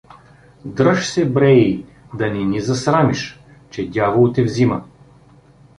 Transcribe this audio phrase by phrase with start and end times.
[0.65, 3.39] —Дръж се, брей, да не ни засрамиш,
[3.71, 4.83] че дявол те взима!